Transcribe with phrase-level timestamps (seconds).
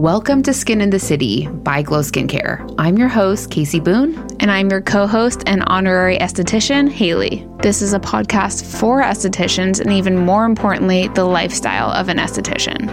[0.00, 2.74] Welcome to Skin in the City by Glow Skincare.
[2.78, 4.16] I'm your host, Casey Boone.
[4.40, 7.46] And I'm your co host and honorary esthetician, Haley.
[7.58, 12.88] This is a podcast for estheticians and, even more importantly, the lifestyle of an esthetician.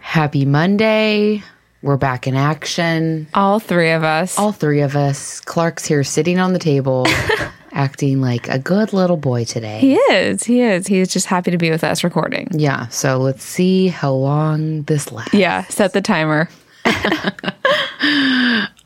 [0.00, 1.44] Happy Monday.
[1.80, 3.28] We're back in action.
[3.34, 4.36] All three of us.
[4.36, 5.40] All three of us.
[5.42, 7.06] Clark's here sitting on the table,
[7.72, 9.80] acting like a good little boy today.
[9.80, 10.44] he is.
[10.44, 10.86] He is.
[10.86, 12.48] He's just happy to be with us recording.
[12.52, 15.34] Yeah, so let's see how long this lasts.
[15.34, 16.48] Yeah, set the timer.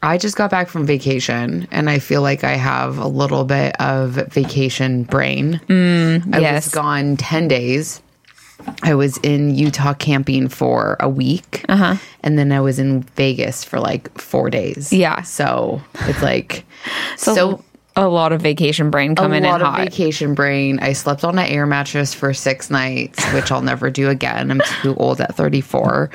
[0.03, 3.75] I just got back from vacation and I feel like I have a little bit
[3.81, 5.61] of vacation brain.
[5.69, 6.67] I yes.
[6.67, 8.03] was gone 10 days.
[8.83, 11.65] I was in Utah camping for a week.
[11.69, 11.97] Uh-huh.
[12.23, 14.93] And then I was in Vegas for like four days.
[14.93, 15.23] Yeah.
[15.23, 16.65] So it's like,
[17.17, 17.63] so,
[17.97, 19.61] a lot of vacation brain coming in hot.
[19.61, 20.79] a lot of vacation brain.
[20.81, 24.51] I slept on an air mattress for six nights, which I'll never do again.
[24.51, 26.11] I'm too old at 34.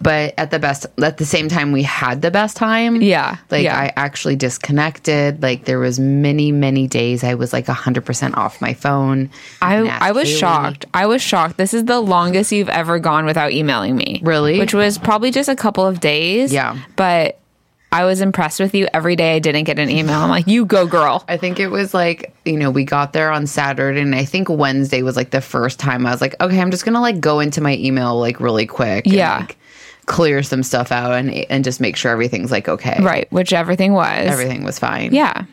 [0.00, 3.00] But at the best, at the same time, we had the best time.
[3.02, 3.78] Yeah, Like yeah.
[3.78, 5.42] I actually disconnected.
[5.42, 9.30] Like there was many, many days I was like 100% off my phone.
[9.62, 10.84] I, I was Haley- shocked.
[10.94, 11.56] I was shocked.
[11.56, 14.20] This is the longest you've ever gone without emailing me.
[14.22, 14.58] Really?
[14.58, 16.52] Which was probably just a couple of days.
[16.52, 16.78] Yeah.
[16.96, 17.38] But
[17.92, 18.88] I was impressed with you.
[18.92, 20.18] Every day I didn't get an email.
[20.20, 21.24] I'm like, you go, girl.
[21.28, 24.48] I think it was like, you know, we got there on Saturday and I think
[24.50, 27.20] Wednesday was like the first time I was like, okay, I'm just going to like
[27.20, 29.06] go into my email like really quick.
[29.06, 29.38] and, Yeah.
[29.40, 29.56] like,
[30.06, 32.96] clear some stuff out and and just make sure everything's like okay.
[33.02, 33.26] Right.
[33.32, 34.26] Which everything was.
[34.28, 35.12] Everything was fine.
[35.12, 35.44] Yeah.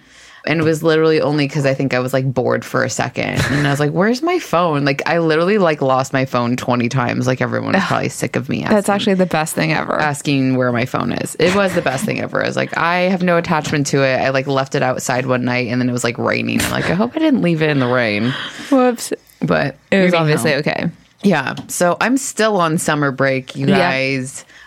[0.46, 3.40] And it was literally only because I think I was like bored for a second.
[3.52, 4.84] And I was like, where's my phone?
[4.84, 7.28] Like I literally like lost my phone 20 times.
[7.28, 9.94] Like everyone is probably sick of me asking, That's actually the best thing ever.
[9.94, 11.36] asking where my phone is.
[11.40, 12.44] It was the best thing ever.
[12.44, 14.18] I was like, I have no attachment to it.
[14.20, 16.60] I like left it outside one night and then it was like raining.
[16.62, 18.34] I'm like, I hope I didn't leave it in the rain.
[18.70, 19.14] Whoops.
[19.42, 20.90] But It was obviously okay.
[21.22, 21.56] Yeah.
[21.70, 23.78] So I'm still on summer break, you Yeah.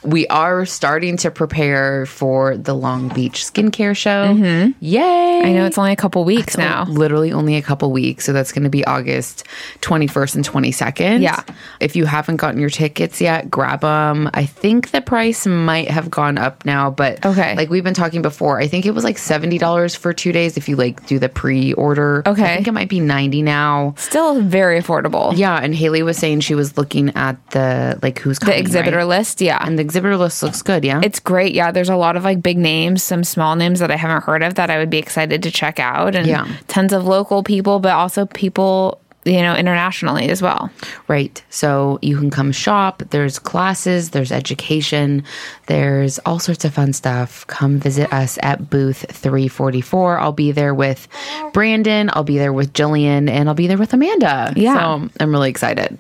[0.07, 4.33] We are starting to prepare for the Long Beach skincare show.
[4.33, 5.03] Yay.
[5.03, 5.47] Mm-hmm.
[5.47, 6.85] I know it's only a couple weeks now.
[6.85, 8.25] Literally only a couple weeks.
[8.25, 9.45] So that's going to be August
[9.81, 11.23] 21st and 22nd.
[11.23, 11.43] Yeah.
[11.81, 14.31] If you haven't gotten your tickets yet, grab them.
[14.33, 17.55] I think the price might have gone up now, but Okay.
[17.57, 20.69] like we've been talking before, I think it was like $70 for two days if
[20.69, 22.23] you like do the pre order.
[22.27, 22.45] Okay.
[22.45, 23.95] I think it might be 90 now.
[23.99, 25.37] Still very affordable.
[25.37, 29.05] Yeah, and Haley was saying she was looking at the like who's The exhibitor right?
[29.07, 29.41] list.
[29.41, 29.59] Yeah.
[29.67, 30.85] and the exhibitor list looks good.
[30.85, 31.55] Yeah, it's great.
[31.55, 34.43] Yeah, there's a lot of like big names, some small names that I haven't heard
[34.43, 36.47] of that I would be excited to check out, and Yeah.
[36.69, 40.71] tons of local people, but also people you know internationally as well.
[41.09, 41.43] right.
[41.51, 43.03] So you can come shop.
[43.11, 44.11] There's classes.
[44.11, 45.25] There's education.
[45.67, 47.45] There's all sorts of fun stuff.
[47.49, 50.19] Come visit us at booth 344.
[50.21, 51.09] I'll be there with
[51.53, 52.09] Brandon.
[52.13, 54.53] I'll be there with Jillian, and I'll be there with Amanda.
[54.55, 54.75] Yeah.
[55.01, 55.99] so I'm really excited.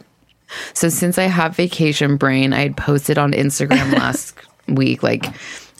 [0.74, 4.34] So since I have vacation brain, I had posted on Instagram last
[4.68, 5.26] week like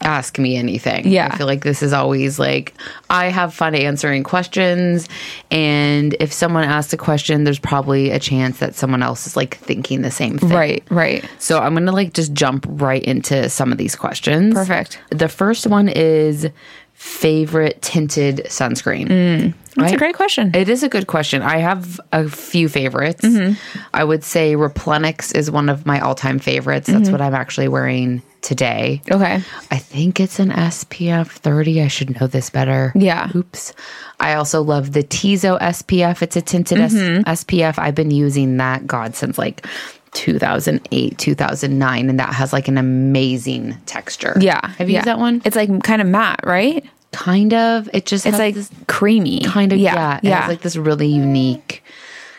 [0.03, 1.09] ask me anything.
[1.09, 1.31] Yeah.
[1.32, 2.75] I feel like this is always like
[3.09, 5.09] I have fun answering questions
[5.50, 9.56] and if someone asks a question there's probably a chance that someone else is like
[9.56, 10.50] thinking the same thing.
[10.50, 11.28] Right, right.
[11.38, 14.55] So I'm going to like just jump right into some of these questions.
[14.55, 15.00] Perfect.
[15.10, 16.49] The first one is
[16.93, 19.09] favorite tinted sunscreen.
[19.09, 19.55] Mm.
[19.76, 20.53] That's a great question.
[20.54, 21.42] It is a good question.
[21.42, 23.22] I have a few favorites.
[23.25, 23.54] Mm-hmm.
[23.94, 26.88] I would say Replenix is one of my all time favorites.
[26.88, 26.98] Mm-hmm.
[26.98, 29.03] That's what I'm actually wearing today.
[29.10, 29.42] okay.
[29.70, 31.82] I think it's an SPF 30.
[31.82, 32.92] I should know this better.
[32.94, 33.31] Yeah.
[33.34, 33.75] Oops.
[34.20, 36.22] I also love the Tizo SPF.
[36.22, 37.28] It's a tinted Mm-hmm.
[37.28, 37.78] SPF.
[37.78, 39.66] I've been using that, God, since like
[40.12, 42.08] 2008, 2009.
[42.10, 44.37] And that has like an amazing texture.
[44.41, 44.66] Yeah.
[44.78, 45.00] Have you yeah.
[45.00, 45.43] used that one?
[45.44, 46.84] It's like kind of matte, right?
[47.12, 47.89] Kind of.
[47.93, 49.41] It just It's like this creamy.
[49.43, 49.94] kind of, yeah.
[49.94, 50.21] yeah.
[50.22, 50.41] Yeah.
[50.43, 51.83] has like this really unique,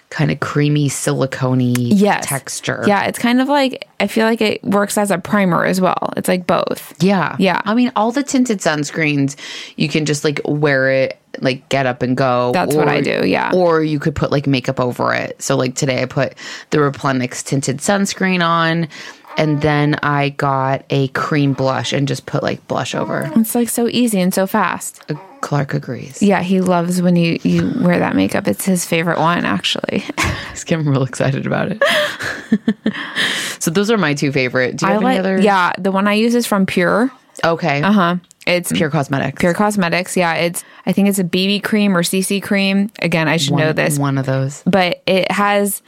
[0.09, 2.25] kind of creamy, silicone yes.
[2.25, 2.83] texture.
[2.87, 6.13] Yeah, it's kind of like I feel like it works as a primer as well.
[6.15, 6.93] It's like both.
[7.03, 7.35] Yeah.
[7.39, 7.61] Yeah.
[7.65, 9.35] I mean, all the tinted sunscreens,
[9.75, 12.51] you can just like wear it, like get up and go.
[12.53, 13.51] That's what I do, yeah.
[13.53, 15.41] Or you could put like makeup over it.
[15.41, 16.35] So, like today, I put
[16.71, 18.87] the Replenix tinted sunscreen on.
[19.37, 23.31] And then I got a cream blush and just put like blush over.
[23.35, 25.03] It's like so easy and so fast.
[25.09, 26.21] Uh, Clark agrees.
[26.21, 28.47] Yeah, he loves when you you wear that makeup.
[28.47, 30.03] It's his favorite one actually.
[30.49, 32.93] Just getting real excited about it.
[33.59, 34.77] so those are my two favorite.
[34.77, 35.39] Do you I have like any other?
[35.39, 37.11] Yeah, the one I use is from Pure.
[37.43, 37.81] Okay.
[37.81, 38.17] Uh-huh.
[38.45, 39.41] It's Pure Cosmetics.
[39.41, 40.15] Pure Cosmetics.
[40.15, 42.89] Yeah, it's I think it's a BB cream or CC cream.
[42.99, 44.63] Again, I should one, know this, One of those.
[44.65, 45.81] but it has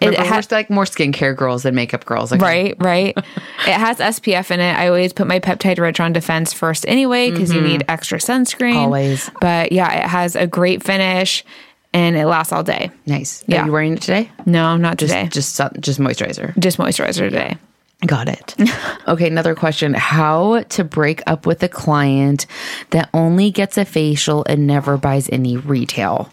[0.00, 2.32] it Remember, has like more skincare girls than makeup girls.
[2.32, 2.42] Okay.
[2.42, 3.14] right, right.
[3.18, 4.72] it has SPF in it.
[4.78, 8.70] I always put my peptide rich on defense first anyway because you need extra sunscreen.
[8.72, 8.78] Mm-hmm.
[8.78, 9.30] Always.
[9.42, 11.44] But yeah, it has a great finish
[11.92, 12.90] and it lasts all day.
[13.04, 13.44] Nice.
[13.46, 13.62] Yeah.
[13.62, 14.30] Are you wearing it today?
[14.46, 15.28] No, not Just today.
[15.28, 16.58] just sun- just moisturizer.
[16.58, 17.58] Just moisturizer today.
[18.04, 18.54] Got it.
[19.08, 19.94] okay, another question.
[19.94, 22.46] How to break up with a client
[22.90, 26.30] that only gets a facial and never buys any retail?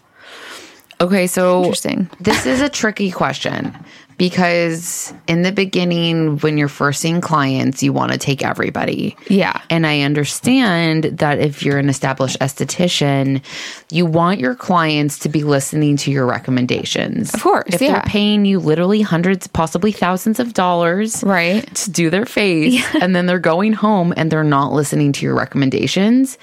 [1.00, 2.08] Okay, so Interesting.
[2.20, 3.76] this is a tricky question
[4.18, 9.16] because in the beginning, when you're first seeing clients, you want to take everybody.
[9.28, 9.60] Yeah.
[9.70, 13.42] And I understand that if you're an established esthetician,
[13.90, 17.32] you want your clients to be listening to your recommendations.
[17.34, 17.92] Of course, If yeah.
[17.92, 21.66] they're paying you literally hundreds, possibly thousands of dollars Right.
[21.76, 25.34] to do their face and then they're going home and they're not listening to your
[25.34, 26.38] recommendations,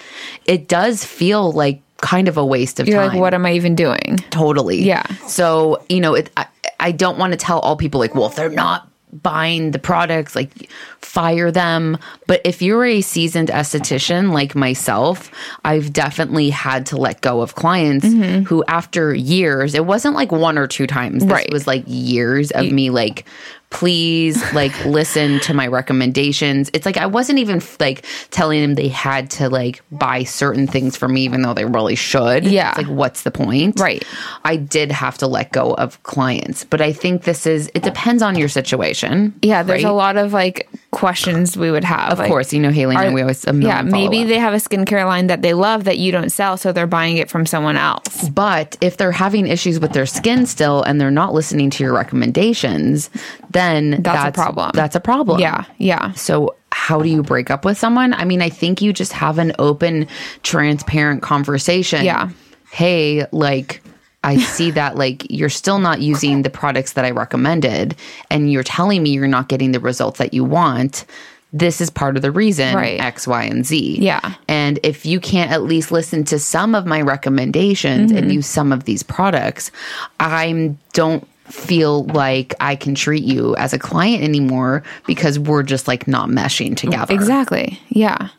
[0.45, 3.09] it does feel like kind of a waste of You're time.
[3.09, 4.17] like, what am I even doing?
[4.31, 4.81] Totally.
[4.81, 5.03] Yeah.
[5.27, 6.47] So, you know, it, I,
[6.81, 10.35] I don't want to tell all people, like, well, if they're not buying the products,
[10.35, 10.69] like,
[10.99, 11.97] fire them.
[12.27, 15.29] But if you're a seasoned esthetician like myself,
[15.65, 18.43] I've definitely had to let go of clients mm-hmm.
[18.43, 21.23] who, after years, it wasn't like one or two times.
[21.23, 21.51] This Right.
[21.51, 23.25] was like years of me, like,
[23.71, 28.87] please like listen to my recommendations it's like i wasn't even like telling them they
[28.89, 32.69] had to like buy certain things for me even though they really should Yeah.
[32.69, 34.03] it's like what's the point Right.
[34.43, 38.21] I did have to let go of clients, but I think this is it depends
[38.21, 39.33] on your situation.
[39.41, 39.89] Yeah, there's right?
[39.89, 42.19] a lot of like questions we would have.
[42.19, 44.27] Of course, you know Haley and I, we always million yeah, maybe follow-up.
[44.27, 47.17] they have a skincare line that they love that you don't sell, so they're buying
[47.17, 48.29] it from someone else.
[48.29, 51.93] But if they're having issues with their skin still and they're not listening to your
[51.93, 53.09] recommendations,
[53.49, 54.71] then that's, a problem.
[54.73, 55.39] That's a problem.
[55.39, 56.11] Yeah, yeah.
[56.13, 58.13] So how do you break up with someone?
[58.13, 60.07] I mean, I think you just have an open,
[60.43, 62.03] transparent conversation.
[62.05, 62.29] Yeah.
[62.69, 63.81] Hey, like
[64.23, 67.95] I see that like you're still not using the products that I recommended
[68.29, 71.05] and you're telling me you're not getting the results that you want.
[71.53, 72.99] This is part of the reason Right.
[72.99, 73.97] X, Y, and Z.
[73.99, 74.35] Yeah.
[74.47, 78.17] And if you can't at least listen to some of my recommendations Mm-hmm.
[78.17, 79.71] and use some of these products,
[80.19, 85.87] I don't feel like I can treat you as a client anymore because we're just
[85.87, 87.13] like not meshing together.
[87.13, 87.79] Exactly.
[87.89, 88.29] Yeah.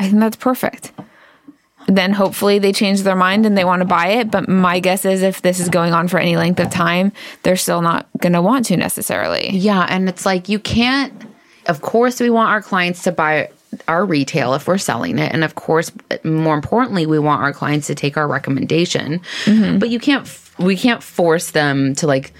[0.00, 0.92] I think that's perfect.
[1.86, 4.30] Then hopefully they change their mind and they want to buy it.
[4.30, 7.12] But my guess is if this is going on for any length of time,
[7.42, 9.50] they're still not going to want to necessarily.
[9.50, 11.12] Yeah, and it's like you can't.
[11.66, 13.50] Of course, we want our clients to buy
[13.88, 15.92] our retail if we're selling it, and of course,
[16.24, 19.20] more importantly, we want our clients to take our recommendation.
[19.44, 19.78] Mm-hmm.
[19.78, 20.28] But you can't.
[20.58, 22.32] We can't force them to like.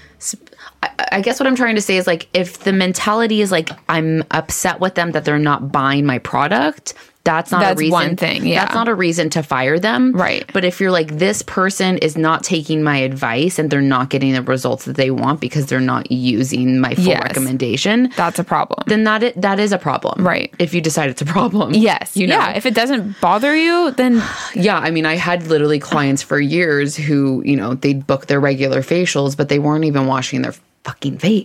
[0.83, 3.69] I, I guess what I'm trying to say is like if the mentality is like
[3.89, 6.93] I'm upset with them that they're not buying my product.
[7.27, 7.91] That's not That's a reason.
[7.91, 8.61] one thing, yeah.
[8.63, 10.13] That's not a reason to fire them.
[10.13, 10.49] Right.
[10.53, 14.31] But if you're like, this person is not taking my advice and they're not getting
[14.31, 17.21] the results that they want because they're not using my full Yes.
[17.23, 18.83] recommendation, That's a problem.
[18.87, 20.25] then that i- that is a problem.
[20.25, 20.53] Right.
[20.57, 21.73] If you decide it's a problem.
[21.73, 22.15] yes.
[22.15, 22.35] You know?
[22.39, 22.51] Yeah.
[22.51, 24.23] If it doesn't bother you, then
[24.55, 24.77] Yeah.
[24.79, 28.81] I mean, I had literally clients for years who, you know, they'd book their regular
[28.81, 30.53] facials, but they weren't even washing their
[30.87, 31.43] fucking face,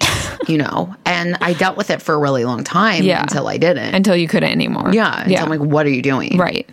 [0.49, 0.95] you know?
[1.05, 3.23] And I dealt with it for a really long time Yeah.
[3.23, 3.95] until I didn't.
[3.95, 4.91] until you couldn't anymore.
[4.95, 5.19] yeah.
[5.19, 5.43] Until Yeah.
[5.43, 6.39] I'm like, what are you doing?
[6.39, 6.69] right.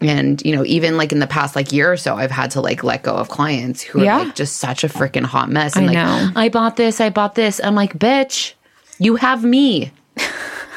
[0.00, 2.60] And, you know, even like in the past like year or so, I've had to
[2.60, 4.16] like let go of clients who Yeah.
[4.20, 5.74] are like just such a freaking hot mess.
[5.76, 6.30] And I like, know.
[6.40, 7.60] I bought this, I bought this.
[7.64, 8.52] I'm like, bitch,
[8.98, 9.92] you have me.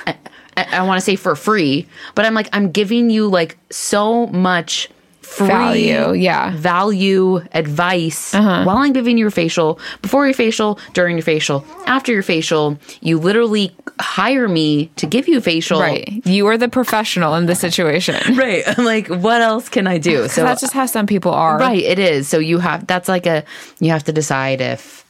[0.07, 0.15] I,
[0.57, 4.89] I want to say for free, but I'm like, I'm giving you like so much
[5.37, 6.47] Value, yeah.
[6.47, 6.57] Uh-huh.
[6.57, 12.12] value advice while I'm giving you your facial, before your facial, during your facial, after
[12.12, 12.77] your facial.
[13.01, 15.79] You literally hire me to give you facial.
[15.79, 16.21] Right.
[16.25, 18.15] You are the professional in this situation.
[18.39, 18.63] Right.
[18.67, 20.27] I'm like, what else can I do?
[20.29, 21.57] So That's just how some people are.
[21.59, 22.27] Right, it is.
[22.29, 23.43] So you have that's like a
[23.79, 25.05] you have to decide if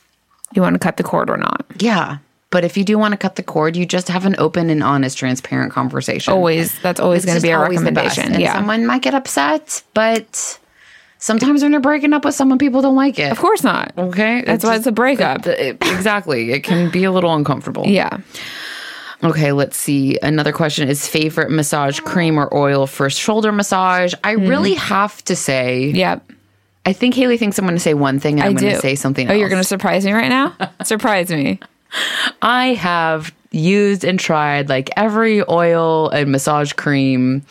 [0.56, 1.66] You want to cut the cord or not.
[1.78, 2.18] yeah.
[2.52, 4.82] But if you do want to cut the cord, you just have an open and
[4.84, 6.34] honest, transparent conversation.
[6.34, 6.78] Always.
[6.80, 8.34] That's always going to be a recommendation.
[8.34, 8.54] And Yeah.
[8.54, 10.58] someone might get upset, but
[11.20, 13.32] sometimes when you're breaking up with someone, people don't like it.
[13.32, 13.92] of course not.
[13.98, 15.46] Okay, That's why it's a breakup.
[15.46, 17.86] it- it- exactly, it can be a little uncomfortable.
[17.88, 18.18] Yeah.
[19.22, 20.18] Okay, let's see.
[20.24, 24.14] Another question is favorite massage cream or oil for shoulder massage.
[24.24, 24.48] I hmm.
[24.48, 26.32] really have to say, Yep.
[26.86, 28.96] I think Haley thinks I'm going to say one thing and I'm going to say
[28.96, 29.40] something Oh, else.
[29.40, 30.56] you're going to surprise me right now?
[30.84, 31.60] surprise me.
[32.42, 37.44] I have used and tried like every oil and massage cream.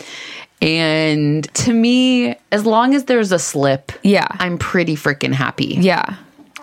[0.60, 4.26] And to me, as long as there's a slip, Yeah.
[4.32, 5.76] I'm pretty freaking happy.
[5.78, 6.16] Yeah.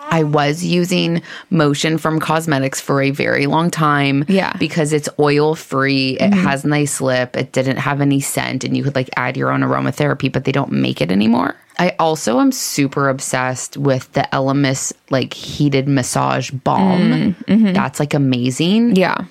[0.10, 4.26] I was using Motion from Cosmedix for a very long time.
[4.28, 4.50] Yeah.
[4.50, 4.60] Mm-hmm.
[4.60, 8.84] Because it's oil free, it has nice slip, it didn't have any scent, and you
[8.84, 11.56] could like add your own aromatherapy, but they don't make it anymore.
[11.78, 17.36] I also am super obsessed with the Elemis like heated massage balm.
[17.48, 18.96] That's like amazing.
[18.96, 19.26] Yeah.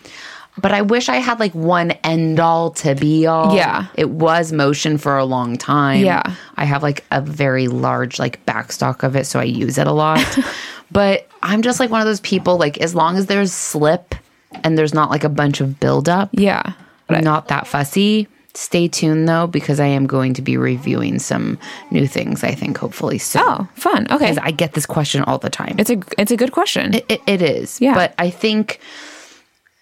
[0.57, 3.55] But I wish I had like one end all to be all.
[3.55, 3.87] Yeah.
[3.95, 6.05] It was motion for a long time.
[6.05, 6.35] Yeah.
[6.57, 9.93] I have like a very large like backstock of it, so I use it a
[9.93, 10.25] lot.
[10.93, 14.15] but I'm just like one of those people, like as long as there's slip
[14.63, 16.73] and there's not like a bunch of buildup, Yeah.
[17.09, 18.29] I'm not that fussy.
[18.55, 21.59] Stay tuned though, because I am going to be reviewing some
[21.91, 23.43] new things, I think, hopefully soon.
[23.45, 24.07] Oh, fun.
[24.11, 24.35] Okay.
[24.41, 25.75] I get this question all the time.
[25.79, 26.95] It's a it's a good question.
[26.95, 27.81] It, it is.
[27.81, 27.95] Yeah.
[27.95, 28.81] But I think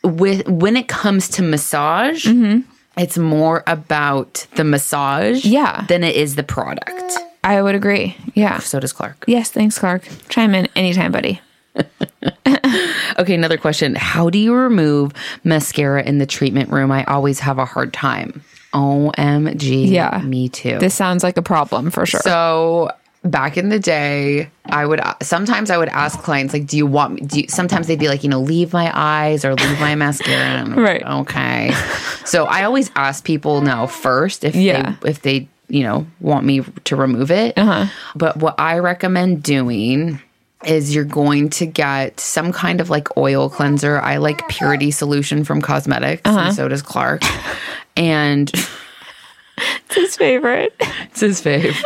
[0.02, 2.60] with when it comes to massage, mm-hmm.
[2.98, 5.84] it's more about the massage Yeah.
[5.88, 7.18] than it is the product.
[7.44, 8.16] I would agree.
[8.34, 8.58] Yeah.
[8.58, 9.24] So does Clark.
[9.26, 10.06] Yes, thanks, Clark.
[10.28, 11.40] Chime in anytime, buddy.
[13.18, 13.94] Okay, another question.
[13.94, 15.12] How do you remove
[15.44, 16.90] mascara in the treatment room?
[16.90, 18.42] I always have a hard time.
[18.72, 19.88] OMG.
[19.90, 20.22] Yeah.
[20.24, 20.78] Me too.
[20.78, 22.20] This sounds like a problem for sure.
[22.20, 22.90] So
[23.24, 27.14] back in the day, I would sometimes I would ask clients like, "Do you want
[27.14, 29.94] me?" Do you, sometimes they'd be like, "You know, leave my eyes or leave my
[29.94, 31.20] mascara." And I'm like, Right.
[31.20, 31.72] Okay.
[32.24, 34.96] So I always ask people now first if Yeah.
[35.02, 37.56] they if they you know want me to remove it.
[37.58, 37.86] Uh-huh.
[38.16, 40.20] But what I recommend doing
[40.64, 43.98] is you're going to get some kind of like oil cleanser.
[44.00, 47.22] I like purity solution from Cosmedix, and so does Clark.
[47.96, 48.50] and
[49.58, 50.74] It's his favorite.
[50.80, 51.76] it's his fave.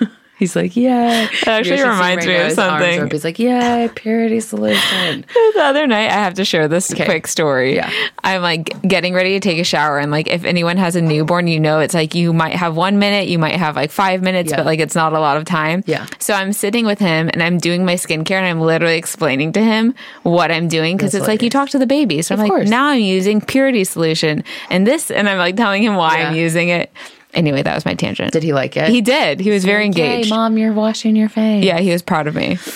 [0.40, 1.28] He's like, yeah.
[1.30, 3.08] It actually reminds me of something.
[3.10, 5.24] He's like, yeah, purity solution.
[5.54, 7.90] the other night i have to share this quick story Yeah.
[8.24, 11.46] i'm like getting ready to take a shower and like if anyone has a newborn
[11.46, 14.50] you know it's like you might have one minute you might have like five minutes
[14.50, 14.56] Yeah.
[14.56, 16.06] but like it's not a lot of time Yeah.
[16.18, 19.62] so i'm sitting with him and i'm doing my skincare and i'm literally explaining to
[19.62, 22.50] him what i'm doing because it's like you talk to the baby so i'm like
[22.50, 22.68] course.
[22.68, 26.68] now i'm using purity solution and this and i'm like telling him why i'm using
[26.68, 26.90] it
[27.34, 28.88] anyway that was my tangent Did he like it?
[28.90, 31.64] he did he was very Yay, engaged mom, you're washing your face.
[31.64, 32.58] yeah he was proud of me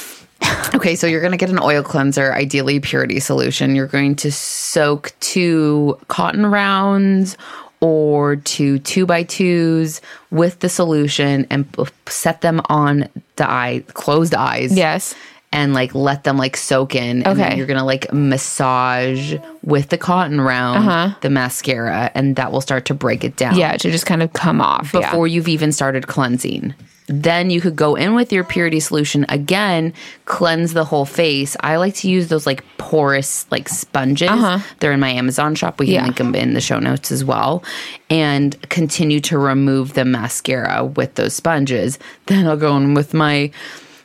[0.74, 3.74] Okay, so you're going to get an oil cleanser, ideally purity solution.
[3.76, 7.36] You're going to soak two cotton rounds
[7.80, 11.66] or two two by twos with the solution and
[12.08, 14.76] set them on the eye, closed eyes.
[14.76, 15.14] yes
[15.54, 17.22] and like let them like soak in.
[17.22, 17.56] And then Okay.
[17.56, 22.94] you're gonna like massage with the cotton round the mascara, and that will start to
[22.94, 23.52] break it down.
[23.52, 23.60] Uh-huh.
[23.60, 25.00] yeah to just kind of come off yeah.
[25.00, 26.74] Before you've even started cleansing.
[27.06, 29.92] Then you could go in with your purity solution again,
[30.24, 31.54] cleanse the whole face.
[31.60, 34.30] I like to use those like porous like sponges.
[34.80, 35.78] They're in my Amazon shop.
[35.78, 36.00] We can Uh-huh.
[36.00, 36.04] Yeah.
[36.06, 37.62] link them in the show notes as well.
[38.08, 41.98] And continue to remove the mascara with those sponges.
[42.26, 43.50] Then I'll go in with my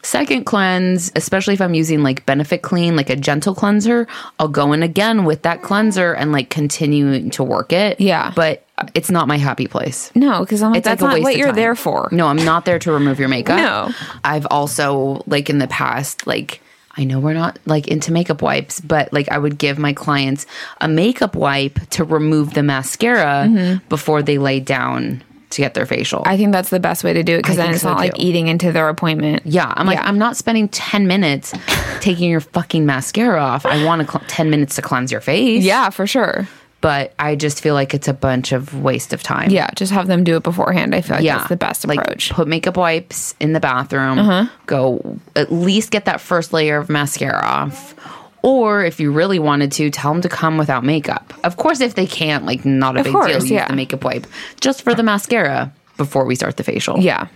[0.01, 4.07] Second cleanse, especially if I'm using like Benefit Clean, like a gentle cleanser,
[4.39, 7.99] I'll go in again with that cleanser and like continuing to work it.
[7.99, 8.31] Yeah.
[8.35, 8.65] But
[8.95, 10.09] it's not my happy place.
[10.15, 11.55] no because i'm like It's that's like not what you're time.
[11.55, 13.57] there for No, I'm not there to remove your makeup.
[13.57, 13.93] No.
[14.23, 16.61] I've also like in the past, like
[16.95, 20.45] I know we're not like into makeup wipes, but like I would give my clients
[20.81, 23.87] a makeup wipe to remove the mascara mm-hmm.
[23.89, 25.23] before they lay down
[25.59, 26.23] to get their facial.
[26.25, 28.17] I think that's the best way to do it because then it's so, not like
[28.17, 29.43] eating into their appointment.
[29.45, 30.07] yeah, I'm like, Yeah.
[30.07, 31.53] I'm not spending 10 minutes
[31.99, 33.65] taking your fucking mascara off.
[33.65, 35.63] I want to cl- 10 minutes to cleanse your face.
[35.63, 36.47] Yeah, for sure.
[36.81, 39.49] But I just feel like it's a bunch of waste of time.
[39.49, 40.95] Yeah, just have them do it beforehand.
[40.95, 42.29] I feel like that's the best like, approach.
[42.31, 44.17] put makeup wipes in the bathroom.
[44.17, 44.45] Uh-huh.
[44.65, 47.93] Go at least get that first layer of mascara off.
[48.41, 51.34] Or if you really wanted to, tell them to come without makeup.
[51.43, 53.36] Of course, if they can't, like not a Of big course, deal.
[53.41, 53.67] Use yeah.
[53.67, 54.25] the makeup wipe
[54.62, 57.00] just for the mascara before we start the facial.
[57.00, 57.27] yeah.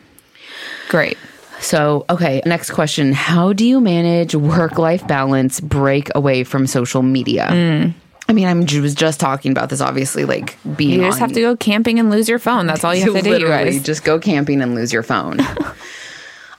[0.89, 1.17] Great.
[1.59, 3.13] So, okay, next question.
[3.13, 7.47] How do you manage work life balance, break away from social media?
[7.49, 7.89] Hmm.
[8.29, 11.33] I mean, I was just talking about this, obviously, like being You just on- have
[11.33, 12.67] to go camping and lose your phone.
[12.67, 13.81] That's all you have to do, you guys.
[13.83, 15.39] Just go camping and lose your phone.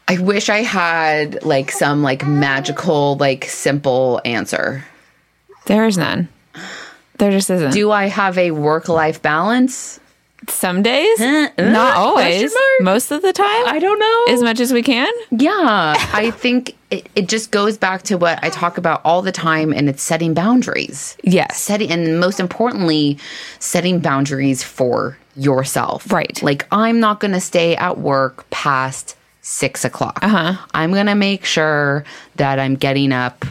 [0.07, 4.85] I wish I had like some like magical, like simple answer.
[5.67, 6.29] There is none.
[7.19, 7.73] There just isn't.
[7.73, 10.01] Do I have a work life balance?
[10.47, 12.55] Some days, uh, not always.
[12.81, 14.35] Most of the time, I don't know.
[14.35, 15.11] as much as we can.
[15.31, 19.33] yeah, I think it, it just goes back to what I talk about all the
[19.33, 21.17] time, and it's setting boundaries.
[21.23, 21.57] Yes.
[21.59, 23.17] setting and most importantly
[23.59, 26.41] setting boundaries for yourself Right.
[26.45, 29.17] like i'm not going to stay at work past
[29.47, 30.55] six o'clock uh-huh.
[30.75, 32.03] i'm going to make sure
[32.37, 33.45] that i'm getting up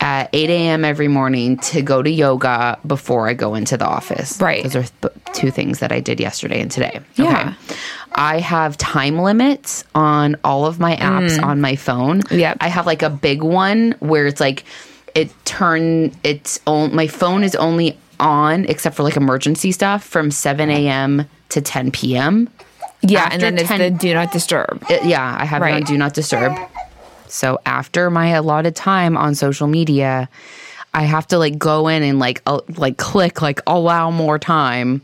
[0.00, 4.40] at 8 a.m every morning to go to yoga before i go into the office
[4.40, 4.62] Right.
[4.62, 7.54] those are th- two things that i did yesterday and today Yeah.
[8.14, 12.38] i have time limits on all of my apps on my phone Mm.
[12.38, 12.56] Yep.
[12.60, 14.62] i have like a big one where it's like
[15.16, 20.30] it turn it's on my phone is only on except for like emergency stuff from
[20.30, 22.48] 7 a.m to 10 p.m
[23.02, 24.84] Yeah, After and then it's 10 the do not disturb.
[24.90, 26.52] It- yeah i have it on do not disturb
[27.28, 30.28] so after my allotted time on social media
[30.94, 35.02] I have to like go in and like uh, like click like allow more time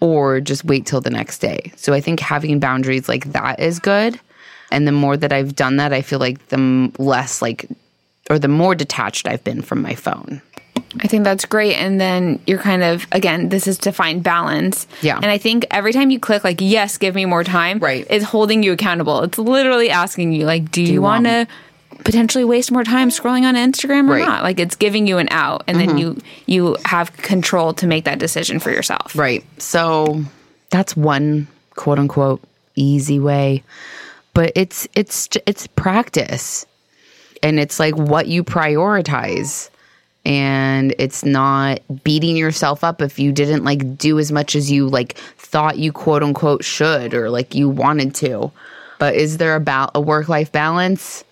[0.00, 1.72] or just wait till the next day.
[1.76, 4.20] So I think having boundaries like that is good.
[4.70, 7.66] And the more that I've done that, I feel like the less like
[8.28, 10.42] or the more detached I've been from my phone.
[11.00, 11.74] I think that's great.
[11.74, 14.86] And then you're kind of, again, this is to find balance.
[15.02, 15.16] Yeah.
[15.16, 18.06] And I think every time you click, like, yes, give me more time, Right.
[18.10, 19.22] is holding you accountable.
[19.22, 21.46] It's literally asking you, like, do, you, you want to
[22.04, 24.22] potentially waste more time scrolling on Instagram or Right.
[24.22, 24.30] Mm-hmm.
[24.30, 24.42] not?
[24.42, 25.64] Like, it's giving you an out.
[25.66, 29.16] And then you, you have control to make that decision for yourself.
[29.16, 29.44] Right.
[29.58, 30.22] So
[30.70, 32.40] that's one quote unquote
[32.76, 33.62] easy way.
[34.32, 36.66] But it's it's it's practice.
[37.42, 39.70] And it's like what you prioritize.
[40.24, 44.88] And it's not beating yourself up if you didn't like do as much as you
[44.88, 48.50] like thought you quote unquote should or like you wanted to.
[48.98, 51.24] But is there about a work life balance?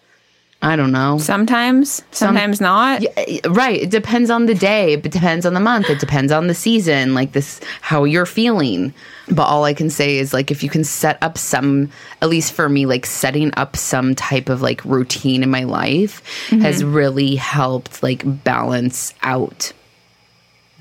[0.65, 1.19] I don't know.
[1.19, 3.05] Sometimes, sometimes not.
[3.05, 3.83] Uh, Right.
[3.83, 4.93] It depends on the day.
[4.93, 5.91] It depends on the month.
[5.91, 7.15] It depends on the season.
[7.15, 8.95] Like this, how you're feeling.
[9.29, 11.91] But all I can say is like if you can set up some,
[12.21, 16.23] at least for me, like setting up some type of like routine in my life
[16.51, 19.73] has really helped like balance out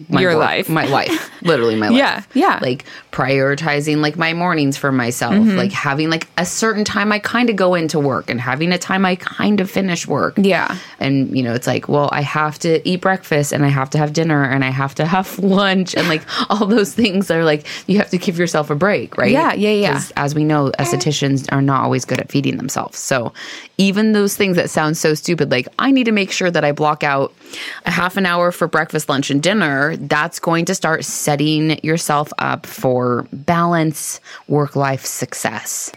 [0.10, 0.70] my Your work- life.
[0.70, 1.98] my life, literally my life.
[1.98, 2.60] Yeah, yeah.
[2.62, 5.58] Like prioritizing like my mornings for myself, Mm-hmm.
[5.58, 8.78] like having like a certain time I kind of go into work and having a
[8.78, 10.34] time I kind of finish work.
[10.38, 10.76] Yeah.
[11.00, 13.98] And you know, it's like, well, I have to eat breakfast and I have to
[13.98, 17.66] have dinner and I have to have lunch and like all those things are like
[17.88, 19.32] you have to give yourself a break, right?
[19.32, 20.02] Yeah, yeah, yeah.
[20.18, 22.98] As we know, estheticians are not always good at feeding themselves.
[22.98, 23.34] So
[23.78, 26.72] even those things that sound so stupid, like I need to make sure that I
[26.72, 27.34] block out
[27.86, 32.32] a half an hour for breakfast, lunch, and dinner, that's going to start setting yourself
[32.38, 35.92] up for balance, work life success.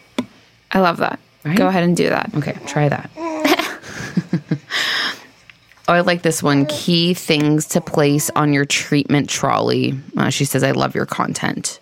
[0.73, 1.19] I love that.
[1.45, 1.57] Right?
[1.57, 2.31] Go ahead and do that.
[2.35, 3.11] Okay, try that.
[5.87, 6.65] Oh, I like this one.
[6.67, 9.99] Key things to place on your treatment trolley.
[10.17, 11.79] Uh, she says, I love your content.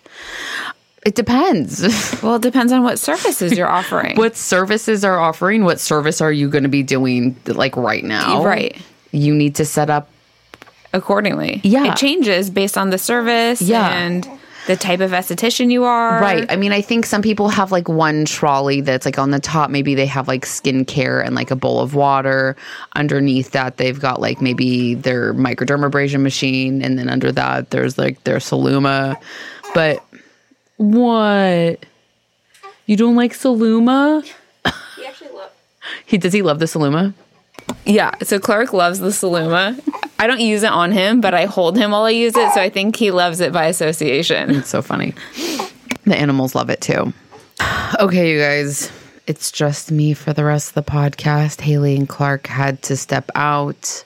[1.05, 1.83] It depends.
[2.23, 4.15] Well, it depends on what services you're offering.
[4.15, 5.63] what services are offering?
[5.65, 8.43] What service are you going to be doing like right now?
[8.43, 8.77] Right.
[9.11, 10.09] You need to set up.
[10.93, 11.59] Accordingly.
[11.63, 11.91] Yeah.
[11.91, 13.89] It changes based on the service Yeah.
[13.89, 14.27] and
[14.67, 16.21] the type of esthetician you are.
[16.21, 16.49] Right.
[16.49, 19.69] I mean, I think some people have like one trolley that's like on the top.
[19.69, 22.55] Maybe they have like skincare and like a bowl of water.
[22.95, 26.81] Underneath that, they've got like maybe their microdermabrasion machine.
[26.81, 29.17] And then under that, there's like their Celluma.
[29.73, 30.01] But
[30.77, 31.79] what?
[32.85, 34.23] You don't like Celluma?
[34.95, 35.49] He actually loves.
[36.05, 37.13] He does he love the Celluma?
[37.85, 38.11] Yeah.
[38.23, 39.77] So Clark loves the Celluma.
[40.19, 42.53] I don't use it on him, but I hold him while I use it.
[42.53, 44.51] So I think he loves it by association.
[44.51, 45.13] It's so funny.
[46.05, 47.13] The animals love it too.
[47.99, 48.91] Okay, you guys.
[49.25, 51.61] It's just me for the rest of the podcast.
[51.61, 54.03] Haley and Clark had to step out.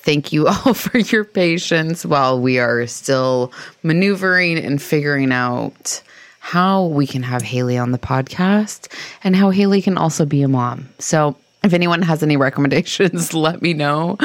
[0.00, 3.52] Thank you all for your patience while we are still
[3.82, 6.02] maneuvering and figuring out
[6.40, 10.48] how we can have Haley on the podcast and how Haley can also be a
[10.48, 10.88] mom.
[10.98, 14.18] So, if anyone has any recommendations, let me know.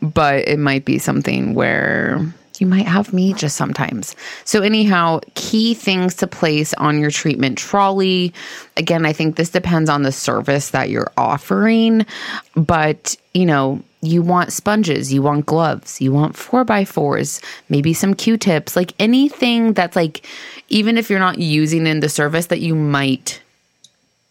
[0.00, 2.20] But it might be something where
[2.60, 4.14] you might have me just sometimes.
[4.44, 8.32] So, anyhow, key things to place on your treatment trolley.
[8.76, 12.06] Again, I think this depends on the service that you're offering,
[12.54, 17.92] but you know, you want sponges, you want gloves, you want four by fours, maybe
[17.92, 20.26] some Q tips, like anything that's like,
[20.68, 23.40] even if you're not using in the service that you might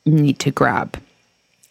[0.06, 0.98] need to grab.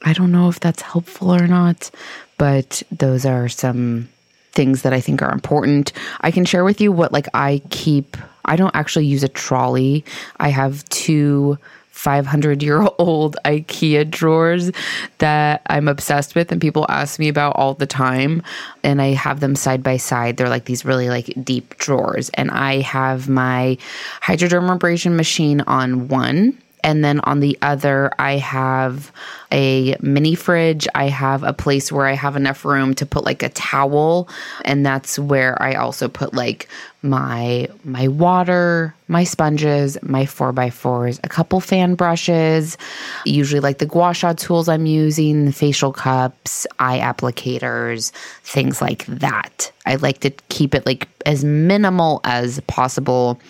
[0.05, 1.91] I don't know if that's helpful or not,
[2.39, 4.09] but those are some
[4.53, 5.93] things that I think are important.
[6.21, 10.05] I can share with you what like I keep I don't actually use a trolley.
[10.39, 11.59] I have two
[11.93, 14.73] 500 year old IKEA drawers
[15.19, 18.43] that I'm obsessed with and people ask me about all the time
[18.83, 20.37] and I have them side by side.
[20.37, 23.79] They're like these really like deep drawers and I have my
[24.23, 29.13] hydrodermabrasion machine on one and then on the other, I have
[29.53, 30.89] a mini fridge.
[30.95, 34.29] I have a place where I have enough room to put like a towel.
[34.65, 36.69] And that's where I also put like
[37.03, 42.79] my my water, my sponges, my four by fours, a couple fan brushes,
[43.25, 48.13] usually like the gua sha tools I'm using, the facial cups, eye applicators,
[48.45, 49.73] things like that.
[49.85, 53.41] I like to keep it like as minimal as possible.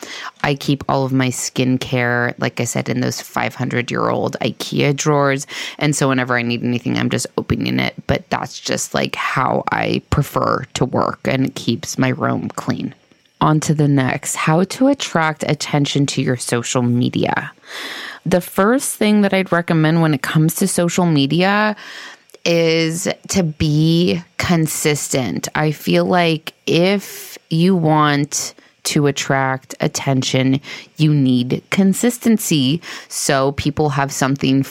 [0.43, 4.97] I keep all of my skincare, like I said, in those 500 year old IKEA
[4.97, 5.47] drawers.
[5.79, 7.95] And so whenever I need anything, I'm just opening it.
[8.07, 12.95] But that's just like how I prefer to work and it keeps my room clean.
[13.43, 17.51] On to the next how to attract attention to your social media.
[18.25, 21.75] The first thing that I'd recommend when it comes to social media
[22.45, 25.49] is to be consistent.
[25.57, 30.61] I feel like if you want to attract attention,
[30.99, 34.63] you need consistency so people have something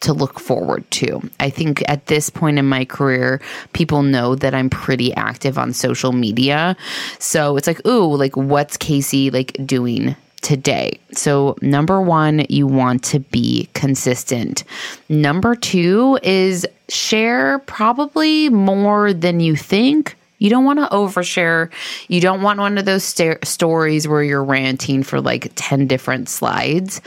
[0.00, 1.22] to look forward to.
[1.40, 3.40] I think at this point in my career,
[3.72, 6.76] people know that I'm pretty active on social media.
[7.18, 11.00] So it's like, ooh, like what's Casey like doing today.
[11.12, 14.62] So, number one, you want to be consistent.
[15.08, 20.16] Number two is share probably more than you think.
[20.38, 21.72] You don't want to overshare.
[22.08, 26.28] You don't want one of those st- stories where you're ranting for like 10 different
[26.28, 27.00] slides.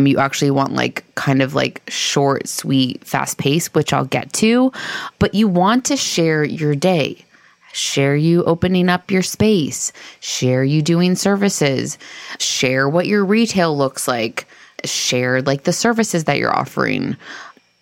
[0.00, 4.32] Um, you actually want like kind of like short, sweet, fast pace, which I'll get
[4.34, 4.72] to,
[5.18, 7.24] but you want to share your day.
[7.72, 11.98] Share you opening up your space, share you doing services,
[12.38, 14.48] share what your retail looks like,
[14.84, 17.16] share like the services that you're offering.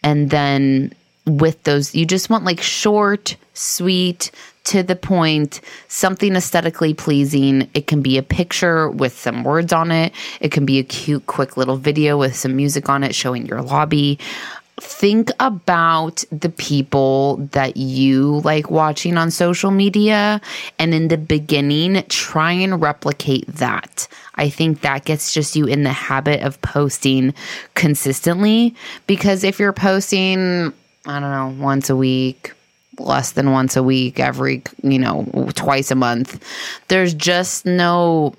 [0.03, 0.93] And then
[1.25, 4.31] with those, you just want like short, sweet,
[4.65, 7.69] to the point, something aesthetically pleasing.
[7.75, 10.13] It can be a picture with some words on it.
[10.41, 13.63] It can be a cute, quick little video with some music on it showing your
[13.63, 14.19] lobby
[14.81, 20.41] think about the people that you like watching on social media
[20.79, 25.83] and in the beginning try and replicate that i think that gets just you in
[25.83, 27.35] the habit of posting
[27.75, 28.75] consistently
[29.09, 30.73] because if you're posting
[31.07, 32.53] i don't know once a week
[32.99, 36.43] less than once a week every you know twice a month
[36.89, 38.35] there's just no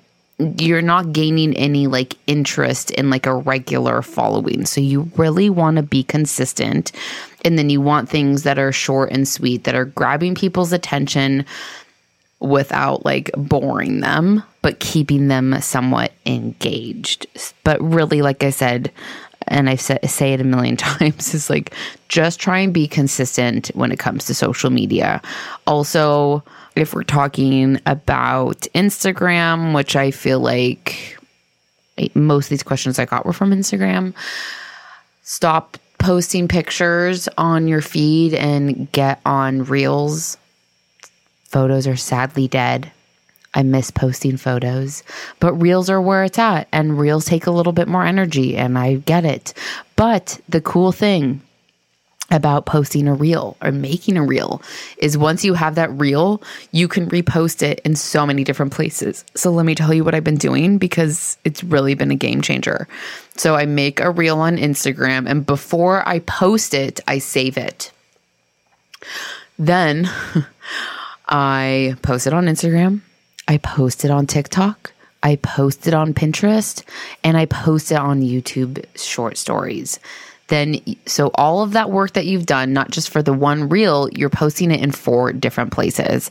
[0.58, 4.64] you're not gaining any like interest in like a regular following.
[4.64, 6.92] So you really want to be consistent.
[7.44, 11.44] And then you want things that are short and sweet that are grabbing people's attention
[12.40, 17.26] without like boring them, but keeping them somewhat engaged.
[17.64, 18.90] But really, like I said,
[19.50, 21.74] and I say it a million times, is like
[22.08, 25.20] just try and be consistent when it comes to social media.
[25.66, 26.42] Also,
[26.76, 31.18] if we're talking about Instagram, which I feel like
[32.14, 34.14] most of these questions I got were from Instagram,
[35.22, 40.38] stop posting pictures on your feed and get on Reels.
[41.44, 42.90] Photos are sadly dead.
[43.54, 45.02] I miss posting photos,
[45.40, 48.78] but reels are where it's at, and reels take a little bit more energy, and
[48.78, 49.54] I get it.
[49.96, 51.42] But the cool thing
[52.30, 54.62] about posting a reel or making a reel
[54.98, 59.24] is once you have that reel, you can repost it in so many different places.
[59.34, 62.40] So let me tell you what I've been doing because it's really been a game
[62.40, 62.86] changer.
[63.36, 67.90] So I make a reel on Instagram and before I post it, I save it.
[69.58, 70.08] Then
[71.28, 73.00] I post it on Instagram,
[73.50, 76.82] I post it on TikTok, I post it on Pinterest,
[77.22, 79.98] and I post it on YouTube short stories
[80.50, 84.08] then so all of that work that you've done, not just for the one reel,
[84.10, 86.28] you're posting it in four different places.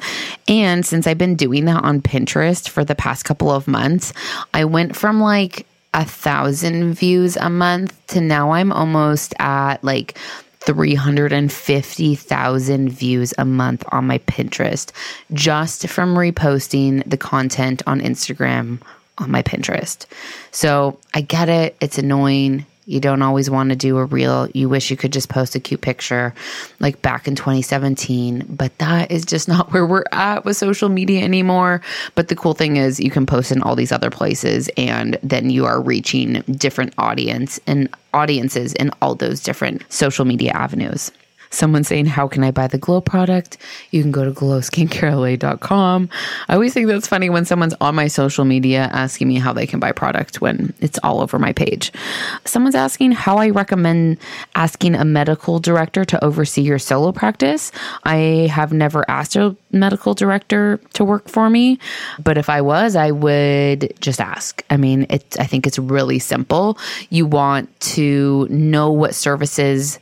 [0.48, 4.14] And since I've been doing that on Pinterest for the past couple of months,
[4.54, 10.18] I went from like a thousand views a month to now I'm almost at like
[10.62, 14.92] 350,000 views a month on my Pinterest
[15.34, 18.80] just from reposting the content on Instagram
[19.18, 20.06] on my Pinterest.
[20.52, 21.76] So I get it.
[21.82, 22.66] It's annoying.
[22.90, 24.48] You don't always want to do a reel.
[24.56, 26.34] You wish you could just post a cute picture
[26.80, 31.24] like back in 2017, but that is just not where we're at with social media
[31.24, 31.82] anymore.
[32.16, 35.52] But the cool thing is you can post in all these other places and then
[35.52, 41.12] you are reaching different audience and audiences in all those different social media avenues
[41.50, 43.58] someone saying, How can I buy the Glow product?
[43.92, 46.10] You can go to glowskincarela.com.
[46.48, 49.68] I always think that's funny when someone's on my social media asking me how they
[49.68, 51.92] can buy product when it's all over my page.
[52.46, 54.18] Someone's asking how I recommend
[54.56, 57.72] asking a medical director to oversee your solo practice.
[58.04, 61.80] I have never asked a medical director to work for me,
[62.24, 64.64] but if I was, I would just ask.
[64.70, 66.78] I mean, it, I think it's really simple.
[67.10, 70.00] You want to know what services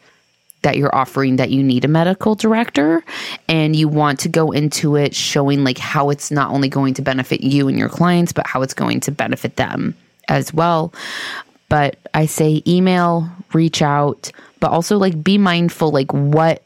[0.63, 3.03] that you're offering that you need a medical director
[3.47, 7.01] and you want to go into it showing like how it's not only going to
[7.01, 9.95] benefit you and your clients but how it's going to benefit them
[10.27, 10.93] as well.
[11.69, 16.63] But i say email reach out but also like be mindful like what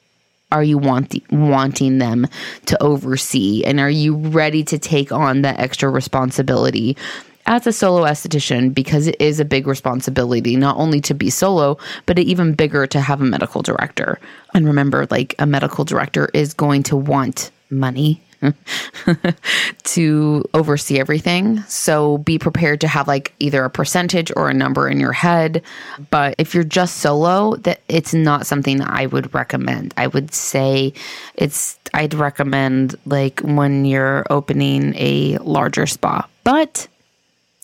[0.52, 2.28] are you wanting wanting them
[2.66, 3.64] to oversee?
[3.64, 6.98] And are you ready to take on that extra responsibility
[7.46, 11.78] as a solo esthetician because it is a big responsibility not only to be solo
[12.06, 14.20] but even bigger to have a medical director
[14.54, 18.22] and remember like a medical director is going to want money
[19.84, 21.62] to oversee everything.
[21.64, 25.62] So be prepared to have like either a percentage or a number in your head.
[26.10, 29.94] But if you're just solo, that it's not something I would recommend.
[29.98, 30.94] I would say
[31.36, 36.28] it's I'd recommend like when you're opening a larger spa.
[36.44, 36.88] But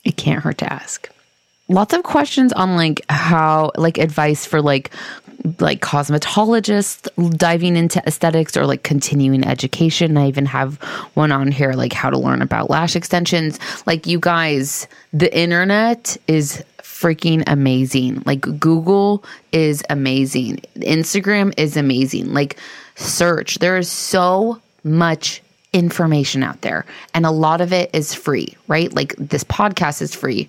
[0.08, 1.10] it can't hurt to ask
[1.70, 4.92] lots of questions on like how like advice for like
[5.60, 10.18] like cosmetologists diving into aesthetics or like continuing education.
[10.18, 10.78] I even have
[11.14, 13.60] one on here like how to learn about lash extensions.
[13.86, 18.24] Like you guys, the internet is freaking amazing.
[18.26, 20.62] Like Google is amazing.
[20.78, 22.34] Instagram is amazing.
[22.34, 22.58] Like
[22.96, 23.60] search.
[23.60, 25.42] There is so much
[25.74, 28.94] information out there and a lot of it is free, right?
[28.94, 30.48] Like this podcast is free,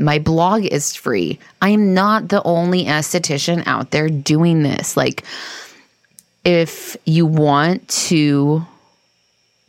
[0.00, 1.38] my blog is free.
[1.60, 4.96] I'm not the only esthetician out there doing this.
[4.96, 5.24] Like,
[6.44, 8.64] if you want to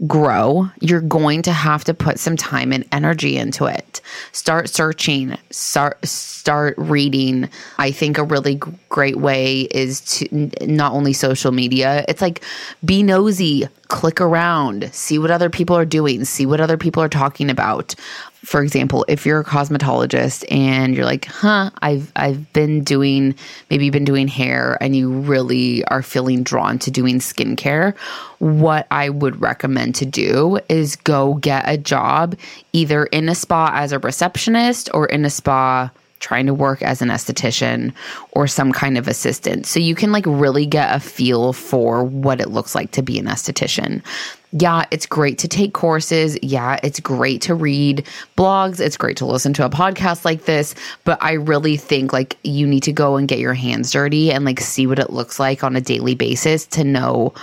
[0.08, 4.02] grow, you're going to have to put some time and energy into it.
[4.32, 7.50] Start searching, start start reading.
[7.78, 8.60] I think a really
[8.92, 12.06] great way is to not only social media.
[12.08, 12.44] It's like
[12.86, 17.10] be nosy, click around, see what other people are doing, see what other people are
[17.10, 17.96] talking about
[18.44, 23.36] for example, if you're a cosmetologist and you're like, "Huh, I've I've been doing
[23.70, 27.96] maybe you've been doing hair and you really are feeling drawn to doing skincare,"
[28.40, 32.36] what I would recommend to do is go get a job
[32.74, 37.02] either in a spa as a receptionist or in a spa trying to work as
[37.02, 37.94] an esthetician
[38.32, 39.66] or some kind of assistant.
[39.66, 43.20] So you can like really get a feel for what it looks like to be
[43.20, 44.02] an esthetician.
[44.54, 46.38] Yeah, it's great to take courses.
[46.42, 48.06] Yeah, it's great to read
[48.38, 48.80] blogs.
[48.80, 50.76] It's great to listen to a podcast like this.
[51.06, 54.44] But I really think like you need to go and get your hands dirty and
[54.46, 57.34] like see what it looks like on a daily basis to know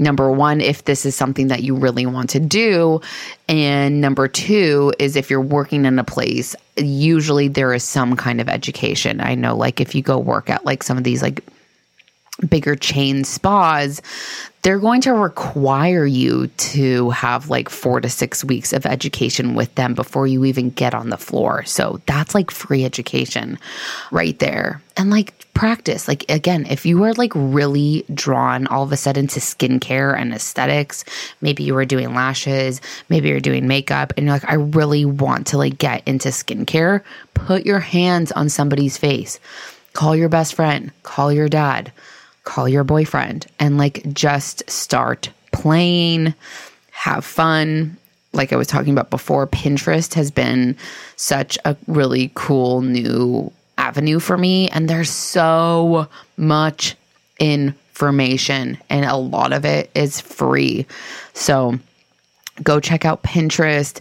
[0.00, 3.00] number one, if this is something that you really want to do.
[3.48, 8.40] And number two is if you're working in a place, usually there is some kind
[8.40, 9.20] of education.
[9.20, 11.44] I know, like, if you go work at like some of these like
[12.48, 14.00] bigger chain spas,
[14.62, 19.74] they're going to require you to have like four to six weeks of education with
[19.74, 21.64] them before you even get on the floor.
[21.64, 23.58] So that's like free education
[24.10, 24.82] right there.
[24.98, 29.26] And like practice, like again, if you are like really drawn all of a sudden
[29.28, 31.04] to skincare and aesthetics,
[31.40, 35.46] maybe you were doing lashes, maybe you're doing makeup, and you're like, I really want
[35.48, 39.40] to like get into skincare, put your hands on somebody's face.
[39.94, 41.92] Call your best friend, call your dad
[42.44, 46.34] call your boyfriend and like just start playing,
[46.90, 47.96] have fun.
[48.32, 50.76] Like I was talking about before, Pinterest has been
[51.16, 54.68] such a really cool new avenue for me.
[54.70, 56.96] And there's so much
[57.38, 60.86] information, and a lot of it is free.
[61.32, 61.78] So
[62.62, 64.00] go check out Pinterest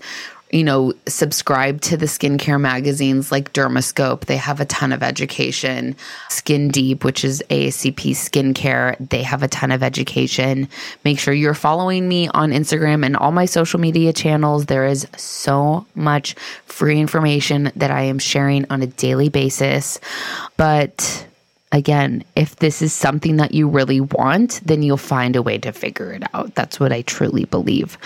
[0.52, 4.26] you know, subscribe to the skincare magazines like Dermascope.
[4.26, 5.96] They have a ton of education.
[6.30, 10.68] Skin Deep, which is ASCP skincare, they have a ton of education.
[11.06, 14.66] Make sure you're following me on Instagram and all my social media channels.
[14.66, 16.34] There is so much
[16.66, 20.00] free information that I am sharing on a daily basis.
[20.58, 21.28] But
[21.72, 25.72] again, if this is something that you really want, then you'll find a way to
[25.72, 26.56] figure it out.
[26.56, 27.98] That's what I truly believe.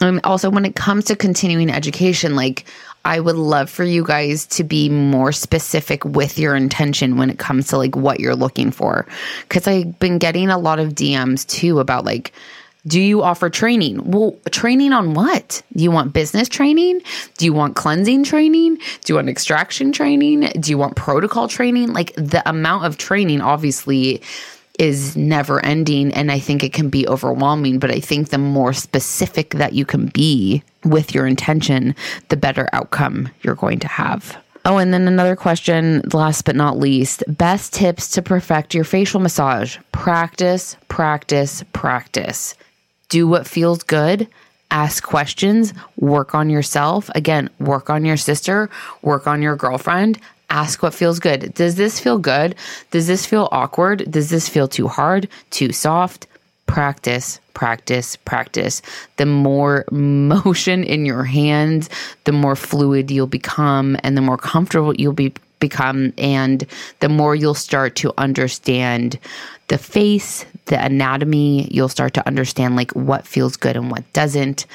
[0.00, 2.64] And also, when it comes to continuing education, like
[3.04, 7.38] I would love for you guys to be more specific with your intention when it
[7.38, 9.06] comes to like what you're looking for.
[9.48, 12.32] Cause I've been getting a lot of DMs too about like,
[12.86, 14.10] do you offer training?
[14.10, 15.62] Well, training on what?
[15.74, 17.02] Do you want business training?
[17.36, 18.76] Do you want cleansing training?
[18.76, 20.40] Do you want extraction training?
[20.58, 21.92] Do you want protocol training?
[21.92, 24.22] Like the amount of training, obviously
[24.80, 27.78] is never ending and I think it can be overwhelming.
[27.78, 31.94] But I think the more specific that you can be with your intention,
[32.30, 34.36] the better outcome you're going to have.
[34.64, 39.20] Oh, and then another question, last but not least best tips to perfect your facial
[39.20, 39.76] massage.
[39.92, 42.54] Practice, practice, practice.
[43.10, 44.28] Do what feels good.
[44.70, 47.10] Ask questions, work on yourself.
[47.14, 48.70] Again, work on your sister,
[49.02, 51.54] work on your girlfriend, ask what feels good.
[51.54, 52.54] Does this feel good?
[52.90, 54.10] Does this feel awkward?
[54.10, 56.26] Does this feel too hard, too soft?
[56.66, 58.82] Practice, practice, practice.
[59.16, 61.88] The more motion in your hands,
[62.24, 66.66] the more fluid you'll become and the more comfortable you'll be become and
[67.00, 69.18] the more you'll start to understand
[69.68, 74.66] the face, the anatomy, you'll start to understand like what feels good and what doesn't.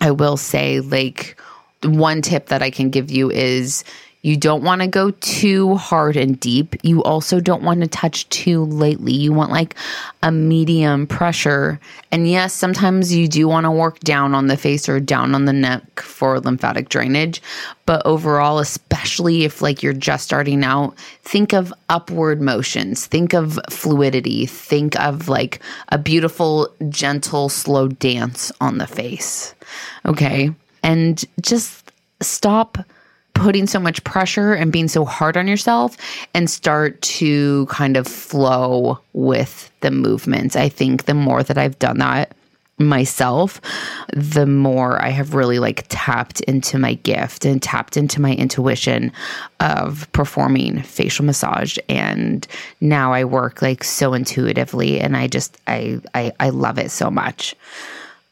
[0.00, 1.38] I will say like
[1.84, 3.84] one tip that I can give you is
[4.22, 6.76] You don't want to go too hard and deep.
[6.84, 9.12] You also don't want to touch too lightly.
[9.12, 9.74] You want like
[10.22, 11.80] a medium pressure.
[12.12, 15.46] And yes, sometimes you do want to work down on the face or down on
[15.46, 17.42] the neck for lymphatic drainage.
[17.84, 23.58] But overall, especially if like you're just starting out, think of upward motions, think of
[23.70, 29.52] fluidity, think of like a beautiful, gentle, slow dance on the face.
[30.06, 30.52] Okay.
[30.84, 32.78] And just stop
[33.34, 35.96] putting so much pressure and being so hard on yourself
[36.34, 40.56] and start to kind of flow with the movements.
[40.56, 42.34] I think the more that I've done that
[42.78, 43.60] myself,
[44.12, 49.12] the more I have really like tapped into my gift and tapped into my intuition
[49.60, 51.78] of performing facial massage.
[51.88, 52.46] And
[52.80, 57.10] now I work like so intuitively and I just I I, I love it so
[57.10, 57.54] much.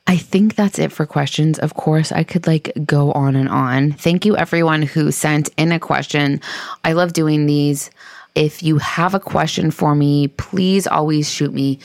[0.06, 1.58] I think that's it for questions.
[1.58, 3.92] Of course, I could like go on and on.
[3.92, 6.40] Thank you, everyone who sent in a question.
[6.84, 7.90] I love doing these.
[8.34, 11.78] If you have a question for me, please always shoot me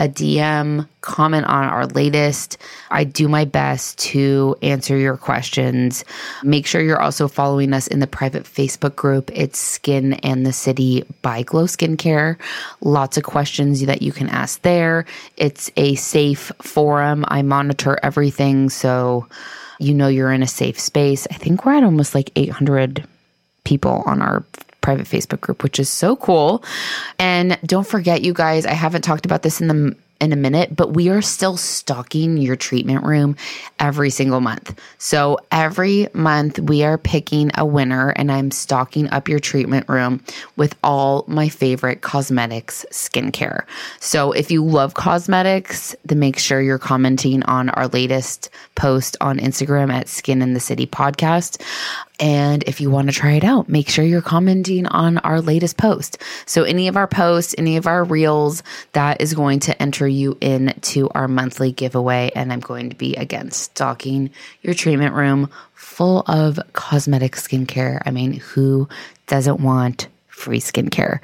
[0.00, 2.56] a DM, comment on our latest.
[2.90, 6.06] I do my best to answer your questions.
[6.42, 9.30] Make sure you're also following us in the private Facebook group.
[9.34, 12.38] It's Skin and the City by Glow Skincare.
[12.80, 15.04] Lots of questions that you can ask there.
[15.36, 17.26] It's a safe forum.
[17.28, 18.70] I monitor everything.
[18.70, 19.26] So
[19.78, 21.26] you know you're in a safe space.
[21.30, 23.04] I think we're at almost like 800
[23.64, 24.42] people on our
[24.80, 26.64] private Facebook group, which is so cool.
[27.18, 30.76] And don't forget, you guys, I haven't talked about this in the in a minute,
[30.76, 33.36] but we are still stocking your treatment room
[33.78, 34.78] every single month.
[34.98, 40.22] So every month we are picking a winner and I'm stocking up your treatment room
[40.56, 43.64] with all my favorite Cosmedix skincare.
[43.98, 49.38] So if you love Cosmedix, then make sure you're commenting on our latest post on
[49.38, 51.62] Instagram at Skin and the City podcast.
[52.20, 55.78] And if you want to try it out, make sure you're commenting on our latest
[55.78, 56.18] post.
[56.44, 60.36] So, any of our posts, any of our reels, that is going to enter you
[60.40, 62.30] into our monthly giveaway.
[62.34, 64.30] And I'm going to be again stocking
[64.62, 68.02] your treatment room full of Cosmedix skincare.
[68.04, 68.88] I mean, who
[69.26, 71.20] doesn't want free skincare?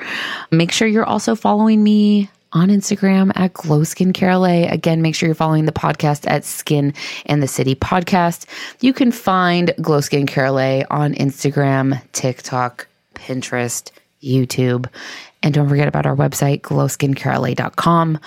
[0.51, 4.66] Make sure you're also following me on Instagram at Glow Skincare LA.
[4.73, 6.95] Again, make sure you're following the podcast at Skin
[7.27, 8.47] and the City Podcast.
[8.81, 13.90] You can find Glow Skincare LA on Instagram, TikTok, Pinterest,
[14.23, 14.87] YouTube.
[15.42, 18.19] And don't forget about our website, glowskincarela.com,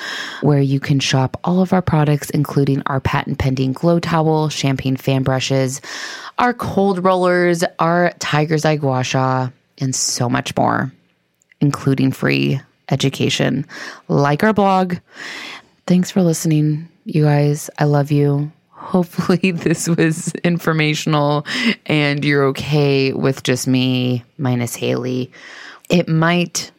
[0.42, 4.96] where you can shop all of our products, including our patent pending glow towel, champagne
[4.96, 5.82] fan brushes,
[6.38, 10.94] our cold rollers, our tiger's eye gua sha, and so much more,
[11.62, 13.66] including free education.
[14.08, 14.96] Like our blog.
[15.88, 17.70] Thanks for listening, you guys.
[17.80, 18.52] I love you.
[18.70, 21.46] Hopefully, this was informational
[21.86, 25.32] and you're okay with just me minus Haley.
[25.90, 26.72] It might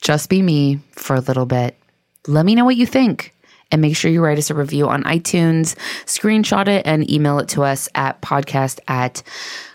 [0.00, 1.76] just be me for a little bit.
[2.26, 3.34] Let me know what you think
[3.70, 7.48] and make sure you write us a review on iTunes, screenshot it, and email it
[7.48, 9.22] to us at podcast at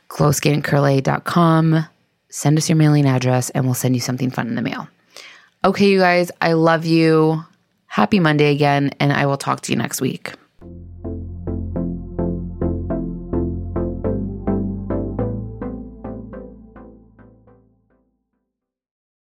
[0.10, 1.86] glowskincarela.com.
[2.30, 4.88] Send us your mailing address and we'll send you something fun in the mail.
[5.65, 7.43] Okay, you guys, I love you.
[7.88, 10.34] Happy Monday again, and I will talk to you next week.